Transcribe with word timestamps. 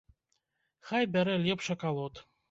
Хай 0.91 1.03
бярэ 1.17 1.35
лепш 1.43 1.65
акалот. 1.75 2.23